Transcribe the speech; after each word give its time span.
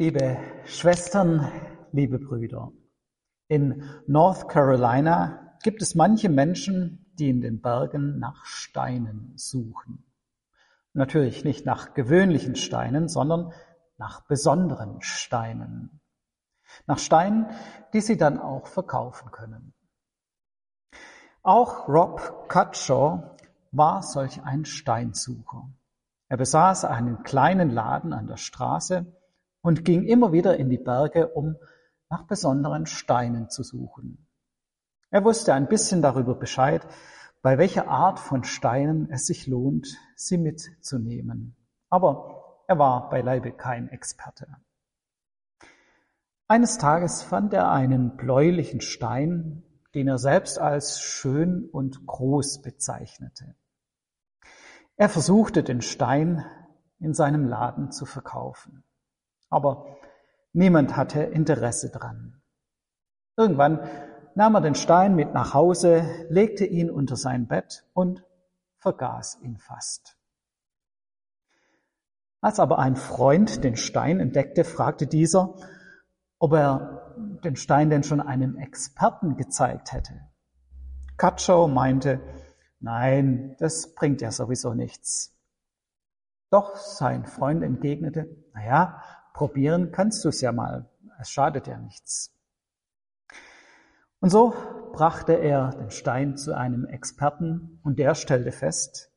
Liebe 0.00 0.38
Schwestern, 0.64 1.52
liebe 1.92 2.18
Brüder, 2.18 2.72
in 3.48 3.84
North 4.06 4.48
Carolina 4.48 5.58
gibt 5.62 5.82
es 5.82 5.94
manche 5.94 6.30
Menschen, 6.30 7.12
die 7.18 7.28
in 7.28 7.42
den 7.42 7.60
Bergen 7.60 8.18
nach 8.18 8.46
Steinen 8.46 9.34
suchen. 9.36 10.10
Natürlich 10.94 11.44
nicht 11.44 11.66
nach 11.66 11.92
gewöhnlichen 11.92 12.56
Steinen, 12.56 13.08
sondern 13.08 13.52
nach 13.98 14.22
besonderen 14.26 15.02
Steinen. 15.02 16.00
Nach 16.86 16.98
Steinen, 16.98 17.48
die 17.92 18.00
sie 18.00 18.16
dann 18.16 18.38
auch 18.38 18.68
verkaufen 18.68 19.30
können. 19.30 19.74
Auch 21.42 21.88
Rob 21.88 22.48
Cutshaw 22.48 23.36
war 23.70 24.02
solch 24.02 24.42
ein 24.44 24.64
Steinsucher. 24.64 25.68
Er 26.30 26.38
besaß 26.38 26.86
einen 26.86 27.22
kleinen 27.22 27.68
Laden 27.68 28.14
an 28.14 28.28
der 28.28 28.38
Straße 28.38 29.19
und 29.62 29.84
ging 29.84 30.04
immer 30.04 30.32
wieder 30.32 30.56
in 30.56 30.68
die 30.68 30.78
Berge, 30.78 31.28
um 31.28 31.56
nach 32.08 32.26
besonderen 32.26 32.86
Steinen 32.86 33.50
zu 33.50 33.62
suchen. 33.62 34.26
Er 35.10 35.24
wusste 35.24 35.54
ein 35.54 35.68
bisschen 35.68 36.02
darüber 36.02 36.34
Bescheid, 36.34 36.86
bei 37.42 37.58
welcher 37.58 37.88
Art 37.88 38.18
von 38.18 38.44
Steinen 38.44 39.10
es 39.10 39.26
sich 39.26 39.46
lohnt, 39.46 39.88
sie 40.14 40.38
mitzunehmen. 40.38 41.56
Aber 41.88 42.62
er 42.68 42.78
war 42.78 43.10
beileibe 43.10 43.52
kein 43.52 43.88
Experte. 43.88 44.46
Eines 46.46 46.78
Tages 46.78 47.22
fand 47.22 47.52
er 47.52 47.70
einen 47.70 48.16
bläulichen 48.16 48.80
Stein, 48.80 49.62
den 49.94 50.08
er 50.08 50.18
selbst 50.18 50.58
als 50.58 51.00
schön 51.00 51.68
und 51.70 52.06
groß 52.06 52.62
bezeichnete. 52.62 53.54
Er 54.96 55.08
versuchte 55.08 55.62
den 55.62 55.80
Stein 55.80 56.44
in 56.98 57.14
seinem 57.14 57.46
Laden 57.46 57.90
zu 57.90 58.04
verkaufen. 58.04 58.84
Aber 59.50 59.98
niemand 60.52 60.96
hatte 60.96 61.22
Interesse 61.22 61.90
dran. 61.90 62.40
Irgendwann 63.36 63.80
nahm 64.34 64.54
er 64.54 64.60
den 64.62 64.74
Stein 64.74 65.14
mit 65.14 65.34
nach 65.34 65.52
Hause, 65.52 66.02
legte 66.28 66.64
ihn 66.64 66.90
unter 66.90 67.16
sein 67.16 67.46
Bett 67.46 67.84
und 67.92 68.24
vergaß 68.78 69.40
ihn 69.42 69.58
fast. 69.58 70.16
Als 72.40 72.58
aber 72.58 72.78
ein 72.78 72.96
Freund 72.96 73.62
den 73.64 73.76
Stein 73.76 74.18
entdeckte, 74.18 74.64
fragte 74.64 75.06
dieser, 75.06 75.54
ob 76.38 76.54
er 76.54 77.14
den 77.44 77.56
Stein 77.56 77.90
denn 77.90 78.02
schon 78.02 78.22
einem 78.22 78.56
Experten 78.56 79.36
gezeigt 79.36 79.92
hätte. 79.92 80.14
Katschow 81.18 81.68
meinte, 81.68 82.22
Nein, 82.80 83.56
das 83.58 83.94
bringt 83.94 84.22
ja 84.22 84.32
sowieso 84.32 84.72
nichts. 84.72 85.36
Doch 86.50 86.76
sein 86.76 87.26
Freund 87.26 87.62
entgegnete, 87.62 88.26
na 88.54 88.64
ja, 88.64 89.02
probieren 89.32 89.92
kannst 89.92 90.24
du 90.24 90.28
es 90.28 90.40
ja 90.40 90.52
mal. 90.52 90.88
Es 91.20 91.30
schadet 91.30 91.66
ja 91.66 91.78
nichts. 91.78 92.34
Und 94.20 94.30
so 94.30 94.54
brachte 94.92 95.32
er 95.32 95.70
den 95.70 95.90
Stein 95.90 96.36
zu 96.36 96.56
einem 96.56 96.84
Experten 96.84 97.80
und 97.82 97.98
der 97.98 98.14
stellte 98.14 98.52
fest, 98.52 99.10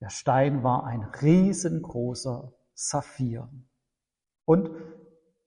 der 0.00 0.10
Stein 0.10 0.62
war 0.62 0.84
ein 0.84 1.02
riesengroßer 1.02 2.52
Saphir. 2.74 3.48
Und 4.44 4.70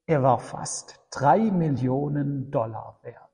er 0.05 0.23
war 0.23 0.39
fast 0.39 0.99
drei 1.11 1.51
Millionen 1.51 2.49
Dollar 2.51 2.99
wert. 3.03 3.29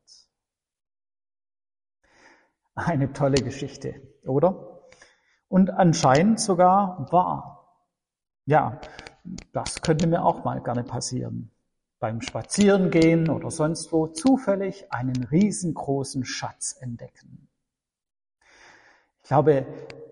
Eine 2.76 3.14
tolle 3.14 3.42
Geschichte, 3.42 4.02
oder? 4.26 4.81
Und 5.48 5.70
anscheinend 5.70 6.39
sogar 6.39 7.08
wahr. 7.11 7.80
Ja, 8.45 8.81
das 9.52 9.81
könnte 9.81 10.08
mir 10.08 10.23
auch 10.23 10.44
mal 10.44 10.62
gerne 10.62 10.84
passieren. 10.84 11.52
Beim 12.00 12.22
Spazierengehen 12.22 13.30
oder 13.30 13.52
sonst 13.52 13.92
wo 13.92 14.08
zufällig 14.08 14.92
einen 14.92 15.23
riesengroßen 15.23 16.26
Schatz 16.26 16.76
entdecken. 16.80 17.48
Ich 19.23 19.30
glaube, 19.30 19.66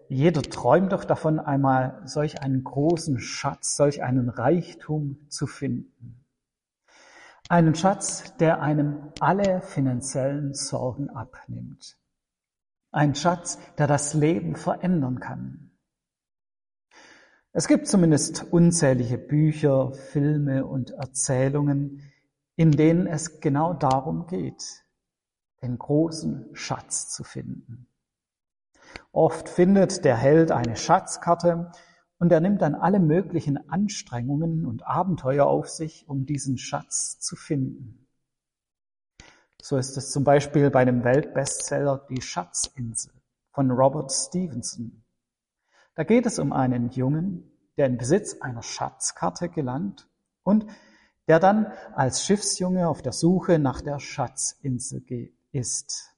jeder 0.08 0.42
träumt 0.42 0.92
doch 0.92 1.04
davon, 1.04 1.40
einmal 1.40 2.02
solch 2.06 2.42
einen 2.42 2.64
großen 2.64 3.20
Schatz, 3.20 3.76
solch 3.76 4.04
einen 4.04 4.30
Reichtum 4.30 5.18
zu 5.30 5.48
finden. 5.48 6.24
Einen 7.50 7.76
Schatz, 7.76 8.36
der 8.38 8.62
einem 8.62 9.12
alle 9.20 9.62
finanziellen 9.62 10.54
Sorgen 10.54 11.10
abnimmt. 11.10 11.98
Ein 12.92 13.16
Schatz, 13.16 13.60
der 13.78 13.88
das 13.88 14.14
Leben 14.14 14.56
verändern 14.56 15.20
kann. 15.20 15.62
Es 17.56 17.68
gibt 17.68 17.88
zumindest 17.88 18.52
unzählige 18.52 19.19
Bücher, 19.19 19.94
Filme 19.94 20.66
und 20.66 20.90
Erzählungen, 20.90 22.02
in 22.56 22.72
denen 22.72 23.06
es 23.06 23.41
genau 23.41 23.75
darum 23.75 24.25
geht, 24.25 24.84
den 25.62 25.78
großen 25.78 26.50
Schatz 26.53 27.12
zu 27.12 27.24
finden. 27.24 27.86
Oft 29.12 29.50
findet 29.50 30.03
der 30.03 30.18
Held 30.18 30.52
eine 30.52 30.75
Schatzkarte 30.75 31.72
und 32.18 32.31
er 32.31 32.40
nimmt 32.40 32.63
dann 32.63 32.74
alle 32.74 33.00
möglichen 33.00 33.69
Anstrengungen 33.69 34.66
und 34.66 34.88
Abenteuer 34.88 35.46
auf 35.46 35.69
sich, 35.69 36.09
um 36.09 36.25
diesen 36.25 36.58
Schatz 36.58 37.19
zu 37.19 37.36
finden. 37.36 38.08
So 39.62 39.78
ist 39.78 39.96
es 39.96 40.09
zum 40.09 40.24
Beispiel 40.24 40.72
bei 40.72 40.86
dem 40.86 41.03
Weltbestseller 41.03 42.08
Die 42.09 42.22
Schatzinsel 42.22 43.13
von 43.52 43.69
Robert 43.69 44.12
Stevenson. 44.12 45.03
Da 45.96 46.04
geht 46.04 46.26
es 46.26 46.40
um 46.40 46.54
einen 46.54 46.90
Jungen, 46.90 47.52
der 47.78 47.88
in 47.88 47.98
Besitz 47.98 48.42
einer 48.42 48.64
Schatzkarte 48.64 49.50
gelangt 49.50 50.09
und 50.44 50.66
der 51.28 51.40
dann 51.40 51.68
als 51.96 52.26
Schiffsjunge 52.26 52.88
auf 52.88 53.02
der 53.02 53.14
Suche 53.14 53.59
nach 53.59 53.81
der 53.81 54.00
Schatzinsel 54.00 55.04
ist. 55.52 56.16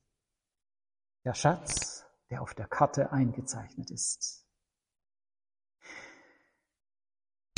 Der 1.23 1.33
Schatz, 1.33 2.05
der 2.29 2.41
auf 2.41 2.53
der 2.53 2.67
Karte 2.67 3.11
eingezeichnet 3.11 3.91
ist. 3.91 4.45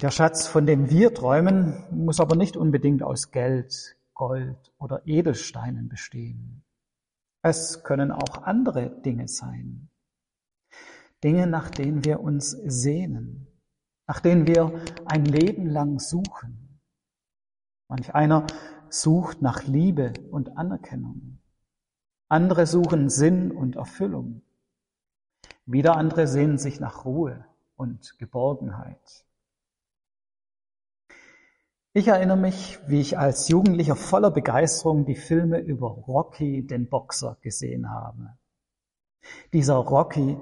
Der 0.01 0.11
Schatz, 0.11 0.45
von 0.45 0.65
dem 0.65 0.89
wir 0.89 1.13
träumen, 1.13 1.83
muss 1.91 2.19
aber 2.19 2.35
nicht 2.35 2.55
unbedingt 2.55 3.01
aus 3.01 3.31
Geld, 3.31 3.97
Gold 4.13 4.71
oder 4.77 5.01
Edelsteinen 5.07 5.89
bestehen. 5.89 6.63
Es 7.41 7.83
können 7.83 8.11
auch 8.11 8.43
andere 8.43 9.01
Dinge 9.01 9.27
sein. 9.27 9.89
Dinge, 11.23 11.47
nach 11.47 11.69
denen 11.69 12.05
wir 12.05 12.19
uns 12.19 12.51
sehnen, 12.51 13.47
nach 14.07 14.19
denen 14.19 14.47
wir 14.47 14.79
ein 15.05 15.25
Leben 15.25 15.67
lang 15.67 15.99
suchen. 15.99 16.79
Manch 17.87 18.13
einer 18.13 18.45
sucht 18.89 19.41
nach 19.41 19.63
Liebe 19.63 20.13
und 20.31 20.57
Anerkennung. 20.57 21.39
Andere 22.29 22.67
suchen 22.67 23.09
Sinn 23.09 23.51
und 23.51 23.77
Erfüllung. 23.77 24.41
Wieder 25.65 25.95
andere 25.95 26.27
sehnen 26.27 26.57
sich 26.57 26.79
nach 26.79 27.05
Ruhe 27.05 27.45
und 27.75 28.17
Geborgenheit. 28.19 29.25
Ich 31.93 32.09
erinnere 32.09 32.37
mich, 32.37 32.79
wie 32.87 33.01
ich 33.01 33.17
als 33.17 33.47
Jugendlicher 33.47 33.95
voller 33.95 34.29
Begeisterung 34.29 35.05
die 35.05 35.15
Filme 35.15 35.59
über 35.59 35.87
Rocky, 35.87 36.65
den 36.65 36.89
Boxer, 36.89 37.37
gesehen 37.41 37.89
habe. 37.89 38.37
Dieser 39.51 39.75
Rocky, 39.75 40.37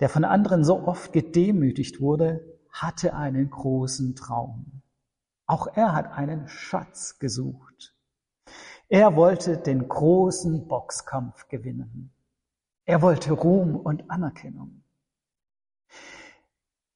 der 0.00 0.08
von 0.08 0.24
anderen 0.24 0.64
so 0.64 0.86
oft 0.86 1.12
gedemütigt 1.12 2.00
wurde, 2.00 2.58
hatte 2.70 3.14
einen 3.14 3.50
großen 3.50 4.14
Traum. 4.14 4.82
Auch 5.46 5.68
er 5.68 5.94
hat 5.94 6.12
einen 6.12 6.48
Schatz 6.48 7.18
gesucht. 7.18 7.94
Er 8.88 9.16
wollte 9.16 9.56
den 9.56 9.88
großen 9.88 10.68
Boxkampf 10.68 11.48
gewinnen. 11.48 12.12
Er 12.84 13.02
wollte 13.02 13.32
Ruhm 13.32 13.76
und 13.76 14.10
Anerkennung. 14.10 14.82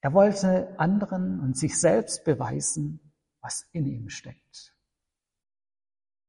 Er 0.00 0.12
wollte 0.12 0.78
anderen 0.78 1.40
und 1.40 1.56
sich 1.56 1.78
selbst 1.80 2.24
beweisen, 2.24 3.12
was 3.40 3.66
in 3.72 3.86
ihm 3.86 4.08
steckt. 4.08 4.74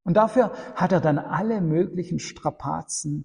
Und 0.04 0.14
dafür 0.14 0.52
hat 0.74 0.92
er 0.92 1.00
dann 1.00 1.18
alle 1.18 1.60
möglichen 1.60 2.18
Strapazen 2.18 3.24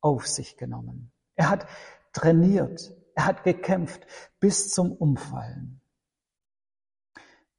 auf 0.00 0.26
sich 0.26 0.56
genommen. 0.56 1.12
Er 1.34 1.50
hat 1.50 1.66
trainiert, 2.12 2.92
er 3.14 3.26
hat 3.26 3.44
gekämpft 3.44 4.06
bis 4.40 4.70
zum 4.70 4.92
Umfallen. 4.92 5.80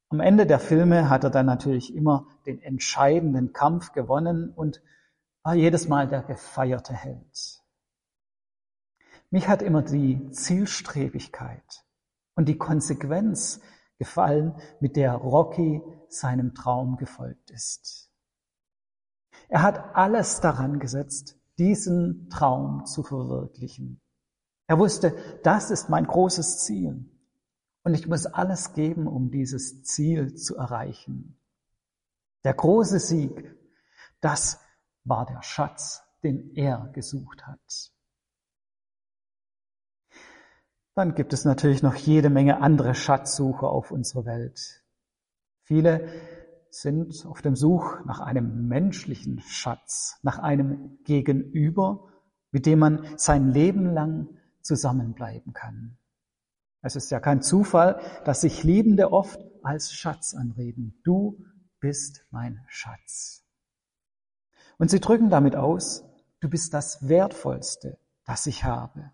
Am 0.08 0.20
Ende 0.20 0.46
der 0.46 0.60
Filme 0.60 1.10
hat 1.10 1.24
er 1.24 1.30
dann 1.30 1.46
natürlich 1.46 1.94
immer 1.94 2.28
den 2.46 2.60
entscheidenden 2.60 3.52
Kampf 3.52 3.92
gewonnen 3.92 4.50
und 4.50 4.82
war 5.42 5.54
jedes 5.54 5.88
Mal 5.88 6.08
der 6.08 6.22
gefeierte 6.22 6.94
Held. 6.94 7.62
Mich 9.30 9.48
hat 9.48 9.62
immer 9.62 9.82
die 9.82 10.30
Zielstrebigkeit 10.30 11.84
und 12.36 12.48
die 12.48 12.58
Konsequenz 12.58 13.60
gefallen, 13.98 14.54
mit 14.80 14.96
der 14.96 15.14
Rocky 15.14 15.82
seinem 16.08 16.54
Traum 16.54 16.96
gefolgt 16.96 17.50
ist. 17.50 18.10
Er 19.48 19.62
hat 19.62 19.96
alles 19.96 20.40
daran 20.40 20.78
gesetzt, 20.78 21.38
diesen 21.58 22.28
Traum 22.30 22.86
zu 22.86 23.02
verwirklichen. 23.02 24.00
Er 24.66 24.78
wusste, 24.78 25.16
das 25.42 25.70
ist 25.70 25.88
mein 25.88 26.06
großes 26.06 26.58
Ziel. 26.58 27.04
Und 27.82 27.94
ich 27.94 28.06
muss 28.06 28.26
alles 28.26 28.72
geben, 28.72 29.06
um 29.06 29.30
dieses 29.30 29.82
Ziel 29.82 30.34
zu 30.34 30.56
erreichen. 30.56 31.38
Der 32.44 32.54
große 32.54 32.98
Sieg, 32.98 33.54
das 34.20 34.60
war 35.04 35.26
der 35.26 35.42
Schatz, 35.42 36.02
den 36.22 36.54
er 36.54 36.90
gesucht 36.94 37.46
hat. 37.46 37.92
Dann 40.94 41.14
gibt 41.14 41.32
es 41.32 41.44
natürlich 41.44 41.82
noch 41.82 41.96
jede 41.96 42.30
Menge 42.30 42.60
andere 42.60 42.94
Schatzsucher 42.94 43.68
auf 43.68 43.90
unserer 43.90 44.24
Welt. 44.24 44.82
Viele 45.62 46.08
sind 46.70 47.26
auf 47.26 47.42
dem 47.42 47.56
Such 47.56 48.04
nach 48.04 48.20
einem 48.20 48.68
menschlichen 48.68 49.40
Schatz, 49.40 50.18
nach 50.22 50.38
einem 50.38 50.98
Gegenüber, 51.04 52.08
mit 52.50 52.66
dem 52.66 52.78
man 52.78 53.06
sein 53.16 53.52
Leben 53.52 53.92
lang 53.92 54.28
zusammenbleiben 54.64 55.52
kann. 55.52 55.96
Es 56.82 56.96
ist 56.96 57.10
ja 57.10 57.20
kein 57.20 57.40
Zufall, 57.40 58.00
dass 58.24 58.40
sich 58.40 58.64
Liebende 58.64 59.12
oft 59.12 59.40
als 59.62 59.92
Schatz 59.92 60.34
anreden. 60.34 61.00
Du 61.04 61.44
bist 61.80 62.26
mein 62.30 62.64
Schatz. 62.68 63.44
Und 64.78 64.90
sie 64.90 65.00
drücken 65.00 65.30
damit 65.30 65.56
aus, 65.56 66.04
du 66.40 66.48
bist 66.48 66.74
das 66.74 67.08
Wertvollste, 67.08 67.98
das 68.24 68.46
ich 68.46 68.64
habe. 68.64 69.12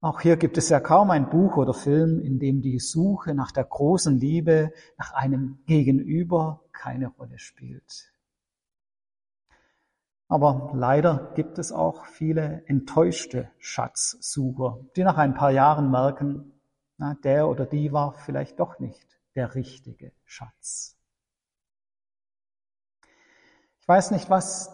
Auch 0.00 0.20
hier 0.20 0.38
gibt 0.38 0.56
es 0.56 0.70
ja 0.70 0.80
kaum 0.80 1.10
ein 1.10 1.28
Buch 1.28 1.58
oder 1.58 1.74
Film, 1.74 2.20
in 2.20 2.38
dem 2.38 2.62
die 2.62 2.78
Suche 2.78 3.34
nach 3.34 3.52
der 3.52 3.64
großen 3.64 4.18
Liebe, 4.18 4.72
nach 4.96 5.12
einem 5.12 5.62
Gegenüber 5.66 6.64
keine 6.72 7.08
Rolle 7.08 7.38
spielt. 7.38 8.10
Aber 10.30 10.70
leider 10.74 11.32
gibt 11.34 11.58
es 11.58 11.72
auch 11.72 12.06
viele 12.06 12.64
enttäuschte 12.66 13.50
Schatzsucher, 13.58 14.78
die 14.94 15.02
nach 15.02 15.16
ein 15.18 15.34
paar 15.34 15.50
Jahren 15.50 15.90
merken, 15.90 16.52
na, 16.98 17.14
der 17.24 17.48
oder 17.48 17.66
die 17.66 17.90
war 17.90 18.12
vielleicht 18.12 18.60
doch 18.60 18.78
nicht 18.78 19.18
der 19.34 19.56
richtige 19.56 20.12
Schatz. 20.24 20.96
Ich 23.80 23.88
weiß 23.88 24.12
nicht, 24.12 24.30
was 24.30 24.70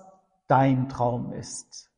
dein 0.47 0.91
Traum 0.91 1.32
ist, 1.32 1.91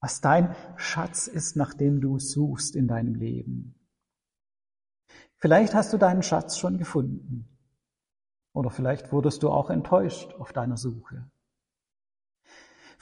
was 0.00 0.22
dein 0.22 0.56
Schatz 0.76 1.26
ist, 1.26 1.56
nach 1.56 1.74
dem 1.74 2.00
du 2.00 2.18
suchst 2.18 2.74
in 2.74 2.88
deinem 2.88 3.16
Leben. 3.16 3.74
Vielleicht 5.36 5.74
hast 5.74 5.92
du 5.92 5.98
deinen 5.98 6.22
Schatz 6.22 6.56
schon 6.56 6.78
gefunden. 6.78 7.50
Oder 8.54 8.70
vielleicht 8.70 9.12
wurdest 9.12 9.42
du 9.42 9.50
auch 9.50 9.68
enttäuscht 9.68 10.32
auf 10.38 10.54
deiner 10.54 10.78
Suche. 10.78 11.30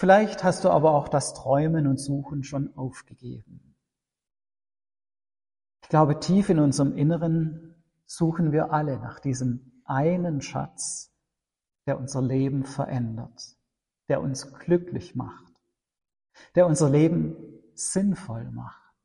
Vielleicht 0.03 0.43
hast 0.43 0.65
du 0.65 0.71
aber 0.71 0.95
auch 0.95 1.07
das 1.07 1.33
Träumen 1.33 1.87
und 1.87 1.97
Suchen 1.97 2.43
schon 2.43 2.77
aufgegeben. 2.77 3.77
Ich 5.81 5.89
glaube, 5.91 6.19
tief 6.19 6.49
in 6.49 6.59
unserem 6.59 6.97
Inneren 6.97 7.81
suchen 8.05 8.51
wir 8.51 8.73
alle 8.73 8.99
nach 8.99 9.21
diesem 9.21 9.81
einen 9.85 10.41
Schatz, 10.41 11.15
der 11.87 12.01
unser 12.01 12.21
Leben 12.21 12.65
verändert, 12.65 13.57
der 14.09 14.21
uns 14.21 14.53
glücklich 14.53 15.15
macht, 15.15 15.55
der 16.57 16.67
unser 16.67 16.91
Leben 16.91 17.37
sinnvoll 17.75 18.51
macht. 18.51 18.97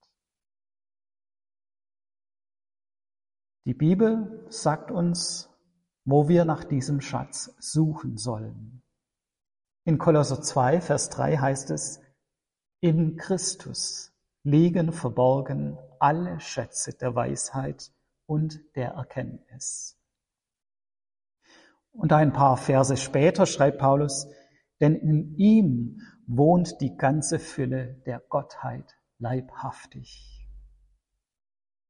Die 3.66 3.76
Bibel 3.76 4.48
sagt 4.50 4.90
uns, 4.90 5.48
wo 6.06 6.28
wir 6.28 6.44
nach 6.44 6.64
diesem 6.64 7.02
Schatz 7.02 7.56
suchen 7.60 8.18
sollen. 8.18 8.82
In 9.88 9.98
Kolosser 10.00 10.42
2, 10.42 10.81
Vers 10.81 11.10
3 11.12 11.38
heißt 11.38 11.72
es, 11.72 12.01
in 12.81 13.16
Christus 13.16 14.12
liegen 14.44 14.92
verborgen 14.92 15.78
alle 16.01 16.42
Schätze 16.42 16.92
der 16.92 17.16
Weisheit 17.16 17.94
und 18.25 18.60
der 18.75 18.89
Erkenntnis. 18.89 19.98
Und 21.94 22.12
ein 22.12 22.34
paar 22.34 22.57
Verse 22.57 22.98
später 22.98 23.45
schreibt 23.45 23.80
Paulus, 23.80 24.28
denn 24.81 24.94
in 24.94 25.38
ihm 25.38 26.01
wohnt 26.28 26.81
die 26.81 26.98
ganze 26.98 27.39
Fülle 27.39 27.94
der 28.06 28.19
Gottheit 28.19 28.98
leibhaftig. 29.19 30.45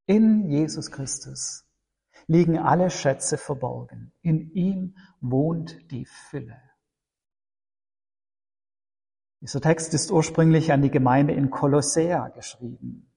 In 0.06 0.52
Jesus 0.52 0.92
Christus 0.92 1.66
liegen 2.28 2.60
alle 2.60 2.92
Schätze 2.92 3.40
verborgen. 3.40 4.14
In 4.22 4.52
ihm 4.52 4.96
wohnt 5.20 5.90
die 5.90 6.06
Fülle. 6.06 6.62
Dieser 9.42 9.62
Text 9.62 9.94
ist 9.94 10.12
ursprünglich 10.12 10.72
an 10.72 10.82
die 10.82 10.90
Gemeinde 10.90 11.34
in 11.34 11.52
Kolossea 11.52 12.30
geschrieben. 12.30 13.12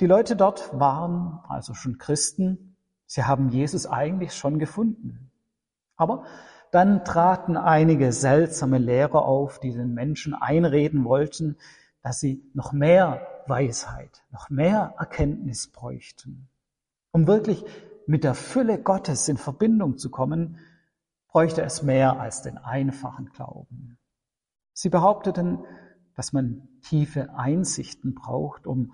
Die 0.00 0.06
Leute 0.06 0.36
dort 0.36 0.78
waren 0.78 1.40
also 1.48 1.74
schon 1.74 1.98
Christen. 1.98 2.76
Sie 3.06 3.24
haben 3.24 3.48
Jesus 3.48 3.86
eigentlich 3.86 4.34
schon 4.34 4.58
gefunden. 4.58 5.30
Aber 5.96 6.24
dann 6.70 7.04
traten 7.04 7.56
einige 7.56 8.12
seltsame 8.12 8.78
Lehrer 8.78 9.24
auf, 9.24 9.58
die 9.58 9.72
den 9.72 9.94
Menschen 9.94 10.34
einreden 10.34 11.04
wollten, 11.04 11.56
dass 12.02 12.20
sie 12.20 12.42
noch 12.54 12.72
mehr 12.72 13.26
Weisheit, 13.46 14.22
noch 14.30 14.48
mehr 14.50 14.94
Erkenntnis 14.98 15.68
bräuchten. 15.68 16.48
Um 17.10 17.26
wirklich 17.26 17.64
mit 18.06 18.22
der 18.22 18.34
Fülle 18.34 18.78
Gottes 18.78 19.28
in 19.28 19.38
Verbindung 19.38 19.98
zu 19.98 20.10
kommen, 20.10 20.58
bräuchte 21.28 21.62
es 21.62 21.82
mehr 21.82 22.20
als 22.20 22.42
den 22.42 22.58
einfachen 22.58 23.30
Glauben. 23.32 23.98
Sie 24.78 24.90
behaupteten, 24.90 25.64
dass 26.14 26.34
man 26.34 26.68
tiefe 26.82 27.34
Einsichten 27.34 28.14
braucht, 28.14 28.66
um 28.66 28.92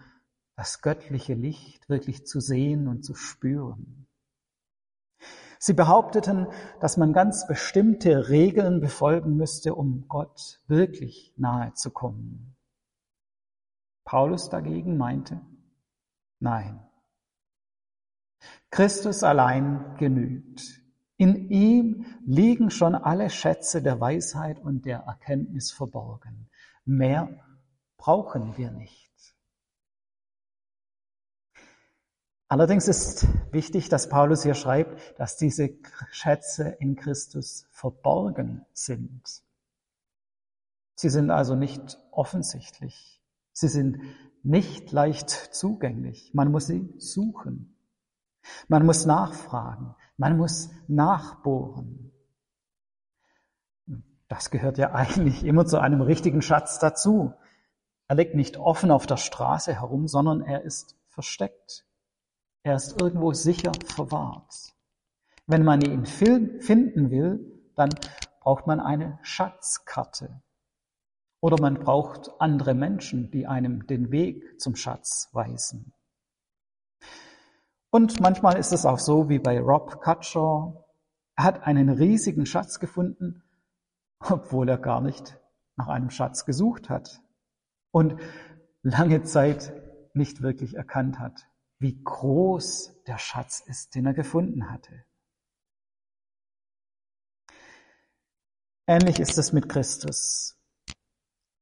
das 0.55 0.81
göttliche 0.81 1.35
Licht 1.35 1.89
wirklich 1.89 2.25
zu 2.25 2.39
sehen 2.39 2.87
und 2.87 3.05
zu 3.05 3.17
spüren. 3.17 4.07
Sie 5.59 5.73
behaupteten, 5.73 6.47
dass 6.81 6.97
man 6.99 7.13
ganz 7.13 7.49
bestimmte 7.49 8.29
Regeln 8.29 8.81
befolgen 8.81 9.37
müsste, 9.37 9.75
um 9.75 10.07
Gott 10.07 10.61
wirklich 10.69 11.35
nahe 11.37 11.73
zu 11.75 11.91
kommen. 11.91 12.57
Paulus 14.05 14.51
dagegen 14.51 14.97
meinte, 14.97 15.41
nein. 16.39 16.81
Christus 18.71 19.25
allein 19.25 19.97
genügt. 19.99 20.82
In 21.23 21.51
ihm 21.51 22.05
liegen 22.27 22.73
schon 22.73 22.97
alle 22.97 23.31
Schätze 23.31 23.81
der 23.81 24.01
Weisheit 24.01 24.59
und 24.59 24.87
der 24.87 25.05
Erkenntnis 25.07 25.71
verborgen. 25.71 26.51
Mehr 26.85 27.29
brauchen 27.97 28.57
wir 28.57 28.73
nicht. 28.73 29.37
Allerdings 32.49 32.89
ist 32.89 33.29
wichtig, 33.53 33.89
dass 33.89 34.09
Paulus 34.09 34.43
hier 34.43 34.55
schreibt, 34.55 35.17
dass 35.21 35.37
diese 35.37 35.71
Schätze 36.11 36.71
in 36.81 36.97
Christus 36.97 37.69
verborgen 37.71 38.67
sind. 38.73 39.23
Sie 40.97 41.09
sind 41.09 41.31
also 41.31 41.55
nicht 41.55 42.01
offensichtlich. 42.11 43.23
Sie 43.53 43.69
sind 43.69 44.01
nicht 44.43 44.91
leicht 44.91 45.31
zugänglich. 45.31 46.35
Man 46.35 46.51
muss 46.51 46.67
sie 46.67 46.93
suchen. 46.99 47.77
Man 48.67 48.85
muss 48.85 49.07
nachfragen. 49.07 49.95
Man 50.17 50.37
muss 50.37 50.71
nachbohren. 50.89 52.13
Das 54.29 54.51
gehört 54.51 54.79
ja 54.79 54.93
eigentlich 54.95 55.45
immer 55.45 55.67
zu 55.67 55.81
einem 55.81 56.01
richtigen 56.01 56.43
Schatz 56.43 56.79
dazu. 56.79 57.35
Er 58.09 58.17
liegt 58.17 58.35
nicht 58.35 58.57
offen 58.57 58.91
auf 58.91 59.07
der 59.07 59.17
Straße 59.17 59.75
herum, 59.75 60.09
sondern 60.09 60.43
er 60.43 60.63
ist 60.63 60.97
versteckt. 61.09 61.85
Er 62.63 62.77
ist 62.77 63.01
irgendwo 63.01 63.33
sicher 63.33 63.73
verwahrt. 63.87 64.75
Wenn 65.47 65.65
man 65.65 65.81
ihn 65.81 66.07
finden 66.07 67.11
will, 67.11 67.63
dann 67.75 67.91
braucht 68.41 68.67
man 68.67 68.81
eine 68.81 69.19
Schatzkarte. 69.23 70.43
Oder 71.41 71.61
man 71.61 71.75
braucht 71.75 72.31
andere 72.39 72.75
Menschen, 72.75 73.31
die 73.31 73.47
einem 73.47 73.87
den 73.87 74.13
Weg 74.13 74.61
zum 74.61 74.77
Schatz 74.77 75.29
weisen. 75.33 75.93
Und 77.95 78.21
manchmal 78.21 78.57
ist 78.57 78.73
es 78.73 78.87
auch 78.87 78.99
so 78.99 79.29
wie 79.29 79.39
bei 79.39 79.61
Rob 79.61 80.01
Cutshaw. 80.01 80.83
Er 81.37 81.45
hat 81.45 81.65
einen 81.65 81.91
riesigen 81.91 82.47
Schatz 82.47 82.81
gefunden, 82.81 83.43
obwohl 84.19 84.71
er 84.71 84.79
gar 84.79 85.03
nicht 85.03 85.39
nach 85.77 85.89
einem 85.89 86.09
Schatz 86.09 86.47
gesucht 86.47 86.89
hat 86.89 87.21
und 87.91 88.19
lange 88.83 89.23
Zeit 89.25 89.75
nicht 90.15 90.41
wirklich 90.41 90.75
erkannt 90.75 91.19
hat, 91.19 91.47
wie 91.81 92.03
groß 92.03 93.03
der 93.07 93.19
Schatz 93.19 93.61
ist, 93.67 93.95
den 93.95 94.07
er 94.07 94.15
gefunden 94.15 94.71
hatte. 94.71 95.05
Ähnlich 98.87 99.21
ist 99.21 99.37
es 99.37 99.53
mit 99.53 99.69
Christus. 99.69 100.59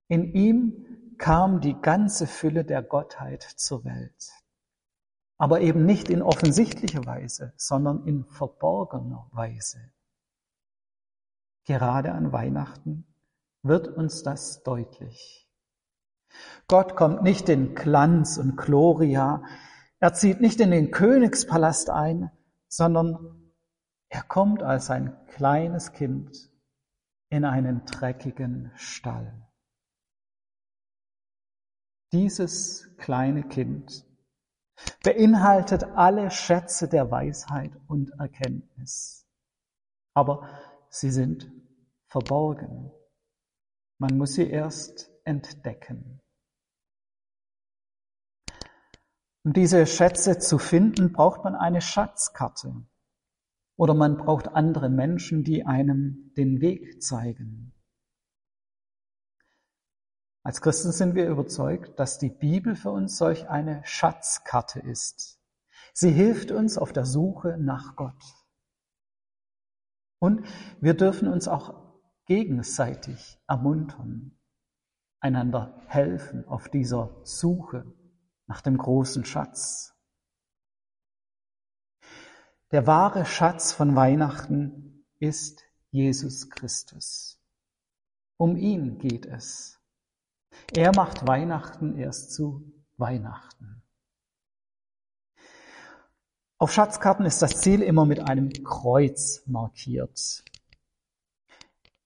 In 0.06 0.32
ihm 0.32 1.16
kam 1.18 1.60
die 1.60 1.74
ganze 1.74 2.28
Fülle 2.28 2.64
der 2.64 2.84
Gottheit 2.84 3.42
zur 3.42 3.84
Welt. 3.84 4.39
Aber 5.40 5.62
eben 5.62 5.86
nicht 5.86 6.10
in 6.10 6.20
offensichtlicher 6.20 7.06
Weise, 7.06 7.54
sondern 7.56 8.04
in 8.04 8.26
verborgener 8.26 9.26
Weise. 9.32 9.90
Gerade 11.64 12.12
an 12.12 12.30
Weihnachten 12.30 13.06
wird 13.62 13.88
uns 13.88 14.22
das 14.22 14.62
deutlich. 14.64 15.50
Gott 16.68 16.94
kommt 16.94 17.22
nicht 17.22 17.48
in 17.48 17.74
Glanz 17.74 18.36
und 18.36 18.58
Gloria 18.58 19.42
Er 19.98 20.12
zieht 20.12 20.42
nicht 20.42 20.60
in 20.60 20.72
den 20.72 20.90
Königspalast 20.90 21.88
ein, 21.88 22.30
sondern 22.68 23.54
er 24.10 24.22
kommt 24.22 24.62
als 24.62 24.90
ein 24.90 25.16
kleines 25.28 25.92
Kind 25.92 26.50
in 27.30 27.46
einen 27.46 27.86
dreckigen 27.86 28.72
Stall. 28.76 29.48
Dieses 32.12 32.94
kleine 32.98 33.42
Kind 33.42 34.04
beinhaltet 35.02 35.84
alle 35.84 36.30
Schätze 36.30 36.88
der 36.88 37.10
Weisheit 37.10 37.72
und 37.86 38.10
Erkenntnis. 38.18 39.26
Aber 40.14 40.48
sie 40.88 41.10
sind 41.10 41.50
verborgen. 42.06 42.90
Man 43.98 44.16
muss 44.16 44.34
sie 44.34 44.48
erst 44.48 45.10
entdecken. 45.24 46.20
Um 49.42 49.52
diese 49.54 49.86
Schätze 49.86 50.38
zu 50.38 50.58
finden, 50.58 51.12
braucht 51.12 51.44
man 51.44 51.54
eine 51.54 51.80
Schatzkarte. 51.80 52.74
Oder 53.76 53.94
man 53.94 54.18
braucht 54.18 54.48
andere 54.48 54.90
Menschen, 54.90 55.44
die 55.44 55.64
einem 55.64 56.32
den 56.36 56.60
Weg 56.60 57.02
zeigen. 57.02 57.72
Als 60.42 60.62
Christen 60.62 60.92
sind 60.92 61.14
wir 61.14 61.28
überzeugt, 61.28 61.98
dass 61.98 62.18
die 62.18 62.30
Bibel 62.30 62.74
für 62.74 62.90
uns 62.90 63.18
solch 63.18 63.48
eine 63.48 63.82
Schatzkarte 63.84 64.80
ist. 64.80 65.38
Sie 65.92 66.10
hilft 66.10 66.50
uns 66.50 66.78
auf 66.78 66.92
der 66.92 67.04
Suche 67.04 67.56
nach 67.58 67.96
Gott. 67.96 68.22
Und 70.18 70.46
wir 70.80 70.94
dürfen 70.94 71.28
uns 71.28 71.48
auch 71.48 71.98
gegenseitig 72.26 73.38
ermuntern, 73.48 74.38
einander 75.18 75.82
helfen 75.86 76.46
auf 76.46 76.68
dieser 76.68 77.20
Suche 77.24 77.84
nach 78.46 78.60
dem 78.60 78.78
großen 78.78 79.24
Schatz. 79.24 79.94
Der 82.70 82.86
wahre 82.86 83.26
Schatz 83.26 83.72
von 83.72 83.96
Weihnachten 83.96 85.04
ist 85.18 85.64
Jesus 85.90 86.48
Christus. 86.50 87.42
Um 88.36 88.56
ihn 88.56 88.98
geht 88.98 89.26
es. 89.26 89.79
Er 90.72 90.94
macht 90.94 91.26
Weihnachten 91.26 91.96
erst 91.96 92.32
zu 92.32 92.72
Weihnachten. 92.96 93.82
Auf 96.58 96.72
Schatzkarten 96.72 97.24
ist 97.24 97.40
das 97.40 97.60
Ziel 97.60 97.82
immer 97.82 98.04
mit 98.04 98.20
einem 98.20 98.52
Kreuz 98.64 99.42
markiert. 99.46 100.44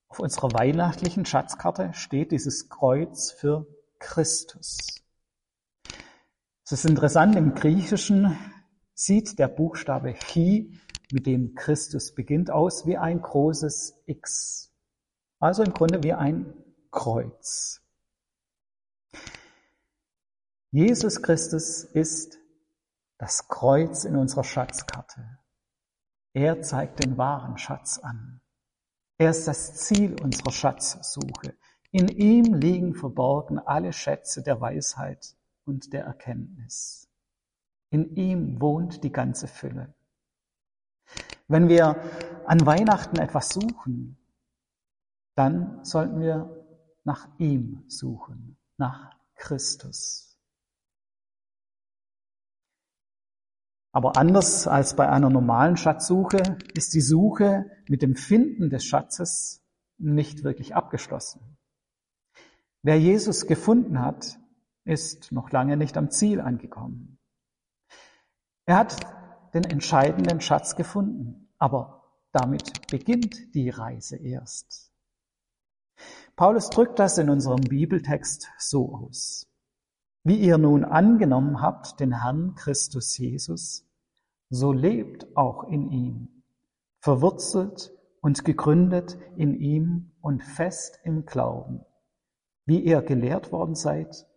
Auf 0.07 0.19
unserer 0.19 0.53
weihnachtlichen 0.53 1.25
Schatzkarte 1.25 1.91
steht 1.93 2.31
dieses 2.31 2.69
Kreuz 2.69 3.31
für 3.31 3.67
Christus. 3.99 5.03
Es 6.63 6.71
ist 6.71 6.85
interessant, 6.85 7.35
im 7.35 7.53
Griechischen 7.53 8.37
sieht 8.93 9.37
der 9.37 9.49
Buchstabe 9.49 10.13
Chi, 10.13 10.79
mit 11.11 11.27
dem 11.27 11.53
Christus 11.53 12.15
beginnt, 12.15 12.49
aus 12.49 12.87
wie 12.87 12.97
ein 12.97 13.21
großes 13.21 14.01
X. 14.05 14.73
Also 15.39 15.63
im 15.63 15.73
Grunde 15.73 16.01
wie 16.01 16.13
ein 16.13 16.53
Kreuz. 16.91 17.84
Jesus 20.71 21.21
Christus 21.21 21.83
ist 21.83 22.37
das 23.17 23.47
Kreuz 23.47 24.03
in 24.03 24.15
unserer 24.15 24.43
Schatzkarte. 24.43 25.39
Er 26.33 26.61
zeigt 26.61 27.03
den 27.03 27.17
wahren 27.17 27.57
Schatz 27.57 27.97
an. 27.97 28.41
Er 29.17 29.29
ist 29.29 29.47
das 29.47 29.75
Ziel 29.75 30.21
unserer 30.21 30.51
Schatzsuche. 30.51 31.55
In 31.91 32.09
ihm 32.09 32.53
liegen 32.55 32.93
verborgen 32.93 33.57
alle 33.57 33.93
Schätze 33.93 34.43
der 34.43 34.59
Weisheit 34.59 35.37
und 35.63 35.93
der 35.93 36.03
Erkenntnis. 36.03 37.09
In 37.89 38.15
ihm 38.15 38.59
wohnt 38.59 39.03
die 39.05 39.11
ganze 39.13 39.47
Fülle. 39.47 39.93
Wenn 41.47 41.69
wir 41.69 42.01
an 42.45 42.65
Weihnachten 42.65 43.17
etwas 43.17 43.49
suchen, 43.49 44.17
dann 45.35 45.85
sollten 45.85 46.19
wir 46.19 46.65
nach 47.05 47.29
ihm 47.37 47.85
suchen, 47.87 48.57
nach 48.77 49.15
Christus. 49.35 50.37
Aber 53.91 54.17
anders 54.17 54.67
als 54.67 54.95
bei 54.95 55.07
einer 55.09 55.29
normalen 55.29 55.77
Schatzsuche 55.77 56.57
ist 56.73 56.93
die 56.93 57.01
Suche 57.01 57.71
mit 57.87 58.01
dem 58.01 58.15
Finden 58.15 58.69
des 58.69 58.83
Schatzes 58.83 59.63
nicht 59.97 60.43
wirklich 60.43 60.75
abgeschlossen. 60.75 61.57
Wer 62.83 62.99
Jesus 62.99 63.47
gefunden 63.47 64.01
hat, 64.01 64.37
ist 64.83 65.31
noch 65.31 65.49
lange 65.51 65.77
nicht 65.77 65.97
am 65.97 66.11
Ziel 66.11 66.41
angekommen. 66.41 67.19
Er 68.65 68.77
hat 68.77 68.99
den 69.53 69.63
entscheidenden 69.63 70.41
Schatz 70.41 70.75
gefunden, 70.75 71.49
aber 71.57 72.03
damit 72.33 72.87
beginnt 72.91 73.55
die 73.55 73.69
Reise 73.69 74.17
erst. 74.17 74.84
Paulus 76.35 76.69
drückt 76.69 76.99
das 76.99 77.17
in 77.17 77.29
unserem 77.29 77.61
Bibeltext 77.61 78.49
so 78.57 78.93
aus. 78.93 79.47
Wie 80.23 80.37
ihr 80.37 80.57
nun 80.57 80.83
angenommen 80.83 81.61
habt 81.61 81.99
den 81.99 82.21
Herrn 82.21 82.55
Christus 82.55 83.17
Jesus, 83.17 83.87
so 84.49 84.73
lebt 84.73 85.37
auch 85.37 85.69
in 85.69 85.91
ihm, 85.91 86.43
verwurzelt 86.99 87.93
und 88.21 88.43
gegründet 88.43 89.17
in 89.37 89.53
ihm 89.53 90.11
und 90.19 90.43
fest 90.43 90.99
im 91.03 91.25
Glauben, 91.25 91.85
wie 92.65 92.79
ihr 92.79 93.01
gelehrt 93.01 93.51
worden 93.51 93.75
seid 93.75 94.27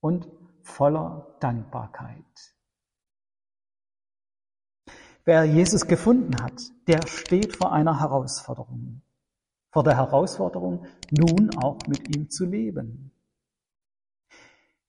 und 0.00 0.28
voller 0.62 1.36
Dankbarkeit. 1.40 2.54
Wer 5.24 5.44
Jesus 5.44 5.86
gefunden 5.86 6.42
hat, 6.42 6.62
der 6.86 7.06
steht 7.06 7.56
vor 7.56 7.72
einer 7.72 8.00
Herausforderung. 8.00 9.02
Vor 9.74 9.82
der 9.82 9.96
Herausforderung, 9.96 10.86
nun 11.10 11.50
auch 11.56 11.80
mit 11.88 12.16
ihm 12.16 12.30
zu 12.30 12.44
leben. 12.46 13.10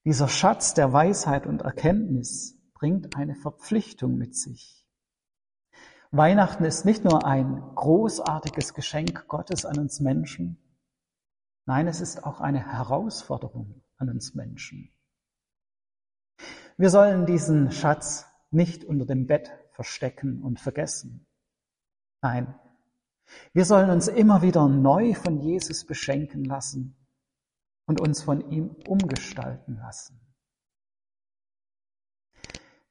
Dieser 0.04 0.28
Schatz 0.28 0.76
der 0.76 0.94
Weisheit 0.94 1.48
und 1.48 1.64
Erkenntnis 1.64 2.62
bringt 2.76 3.16
eine 3.16 3.34
Verpflichtung 3.34 4.16
mit 4.16 4.36
sich. 4.36 4.88
Weihnachten 6.12 6.66
ist 6.66 6.86
nicht 6.86 7.04
nur 7.04 7.26
ein 7.26 7.64
großartiges 7.74 8.76
Geschenk 8.76 9.28
Gottes 9.28 9.66
an 9.66 9.80
uns 9.80 10.02
Menschen, 10.02 10.60
nein, 11.66 11.88
es 11.88 12.00
ist 12.00 12.24
auch 12.24 12.40
eine 12.40 12.60
Herausforderung 12.60 13.82
an 13.98 14.12
uns 14.12 14.36
Menschen. 14.36 14.94
Wir 16.78 16.92
sollen 16.92 17.26
diesen 17.26 17.72
Schatz 17.72 18.28
nicht 18.52 18.84
unter 18.84 19.08
dem 19.08 19.26
Bett 19.26 19.50
verstecken 19.72 20.44
und 20.44 20.60
vergessen. 20.60 21.26
Nein, 22.22 22.54
wir 23.54 23.66
sollen 23.66 23.90
uns 23.90 24.08
immer 24.08 24.42
wieder 24.42 24.68
neu 24.68 25.14
von 25.14 25.40
Jesus 25.40 25.86
beschenken 25.86 26.44
lassen 26.44 26.96
und 27.88 28.02
uns 28.02 28.22
von 28.22 28.50
ihm 28.52 28.76
umgestalten 28.88 29.78
lassen. 29.78 30.20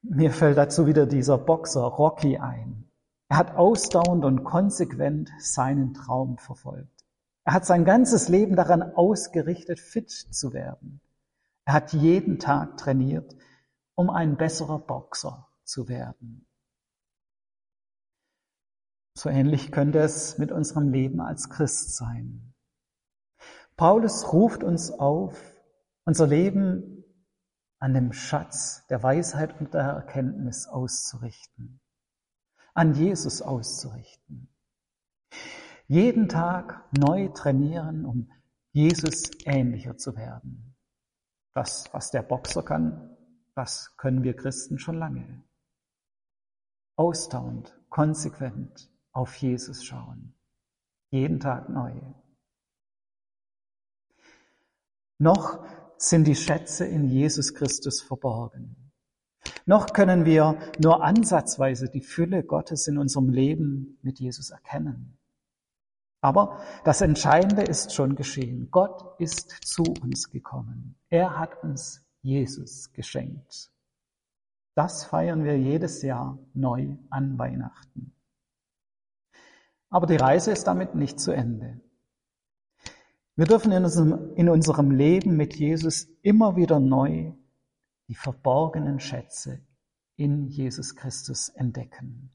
Mir 0.01 0.31
fällt 0.31 0.57
dazu 0.57 0.85
wieder 0.85 1.07
dieser 1.07 1.37
Boxer 1.37 1.81
Rocky 1.81 2.37
ein. 2.37 2.89
Er 3.27 3.37
hat 3.37 3.55
ausdauernd 3.55 4.23
und 4.23 4.43
konsequent 4.43 5.31
seinen 5.39 5.93
Traum 5.93 6.37
verfolgt. 6.37 7.05
Er 7.43 7.53
hat 7.53 7.65
sein 7.65 7.85
ganzes 7.85 8.29
Leben 8.29 8.55
daran 8.55 8.81
ausgerichtet, 8.81 9.79
fit 9.79 10.09
zu 10.09 10.53
werden. 10.53 11.01
Er 11.65 11.73
hat 11.73 11.93
jeden 11.93 12.37
Tag 12.37 12.77
trainiert, 12.77 13.35
um 13.95 14.09
ein 14.09 14.37
besserer 14.37 14.79
Boxer 14.79 15.47
zu 15.63 15.87
werden. 15.87 16.47
So 19.17 19.29
ähnlich 19.29 19.71
könnte 19.71 19.99
es 19.99 20.37
mit 20.37 20.51
unserem 20.51 20.89
Leben 20.89 21.21
als 21.21 21.49
Christ 21.49 21.95
sein. 21.95 22.53
Paulus 23.77 24.33
ruft 24.33 24.63
uns 24.63 24.91
auf, 24.91 25.41
unser 26.03 26.27
Leben 26.27 27.03
an 27.79 27.93
dem 27.93 28.11
Schatz 28.11 28.85
der 28.87 29.03
Weisheit 29.03 29.59
und 29.59 29.73
der 29.73 29.83
Erkenntnis 29.83 30.67
auszurichten, 30.67 31.79
an 32.73 32.93
Jesus 32.93 33.41
auszurichten. 33.41 34.53
Jeden 35.87 36.27
Tag 36.27 36.83
neu 36.97 37.29
trainieren, 37.29 38.05
um 38.05 38.31
Jesus 38.71 39.31
ähnlicher 39.45 39.97
zu 39.97 40.17
werden. 40.17 40.75
Das, 41.53 41.85
was 41.93 42.11
der 42.11 42.21
Boxer 42.21 42.63
kann, 42.63 43.15
das 43.55 43.95
können 43.95 44.23
wir 44.23 44.35
Christen 44.35 44.77
schon 44.77 44.97
lange. 44.97 45.43
Ausdauernd, 46.97 47.77
konsequent 47.89 48.89
auf 49.15 49.35
Jesus 49.37 49.83
schauen. 49.83 50.33
Jeden 51.09 51.39
Tag 51.39 51.69
neu. 51.69 51.93
Noch 55.17 55.65
sind 55.97 56.27
die 56.27 56.35
Schätze 56.35 56.85
in 56.85 57.07
Jesus 57.07 57.53
Christus 57.53 58.01
verborgen. 58.01 58.91
Noch 59.65 59.93
können 59.93 60.25
wir 60.25 60.59
nur 60.79 61.03
ansatzweise 61.03 61.89
die 61.89 62.01
Fülle 62.01 62.43
Gottes 62.43 62.87
in 62.87 62.97
unserem 62.97 63.29
Leben 63.29 63.97
mit 64.01 64.19
Jesus 64.19 64.49
erkennen. 64.49 65.17
Aber 66.19 66.59
das 66.83 67.01
Entscheidende 67.01 67.63
ist 67.63 67.93
schon 67.93 68.15
geschehen. 68.15 68.69
Gott 68.69 69.19
ist 69.19 69.51
zu 69.63 69.83
uns 70.01 70.29
gekommen. 70.29 70.97
Er 71.09 71.39
hat 71.39 71.63
uns 71.63 72.05
Jesus 72.21 72.91
geschenkt. 72.91 73.71
Das 74.73 75.05
feiern 75.05 75.45
wir 75.45 75.57
jedes 75.57 76.01
Jahr 76.01 76.37
neu 76.53 76.97
an 77.09 77.39
Weihnachten. 77.39 78.14
Aber 79.89 80.07
die 80.07 80.15
Reise 80.15 80.51
ist 80.51 80.65
damit 80.65 80.95
nicht 80.95 81.19
zu 81.19 81.31
Ende. 81.31 81.81
Wir 83.35 83.45
dürfen 83.45 83.71
in 83.71 83.83
unserem, 83.83 84.33
in 84.35 84.49
unserem 84.49 84.91
Leben 84.91 85.35
mit 85.35 85.55
Jesus 85.55 86.07
immer 86.21 86.55
wieder 86.55 86.79
neu 86.79 87.33
die 88.07 88.15
verborgenen 88.15 88.99
Schätze 88.99 89.59
in 90.15 90.47
Jesus 90.47 90.95
Christus 90.95 91.49
entdecken. 91.49 92.33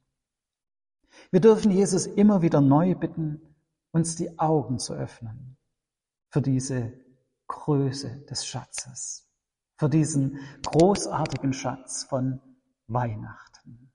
Wir 1.30 1.40
dürfen 1.40 1.70
Jesus 1.70 2.06
immer 2.06 2.42
wieder 2.42 2.60
neu 2.60 2.94
bitten, 2.94 3.40
uns 3.92 4.16
die 4.16 4.38
Augen 4.38 4.78
zu 4.78 4.94
öffnen 4.94 5.56
für 6.30 6.42
diese 6.42 6.92
Größe 7.48 8.20
des 8.30 8.46
Schatzes, 8.46 9.28
für 9.76 9.88
diesen 9.88 10.38
großartigen 10.62 11.52
Schatz 11.52 12.04
von 12.04 12.40
Weihnachten. 12.86 13.92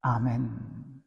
Amen. 0.00 0.97